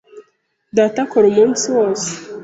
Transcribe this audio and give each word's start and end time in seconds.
Data 0.77 0.99
akora 1.05 1.25
umunsi 1.29 1.65
wose. 1.75 2.09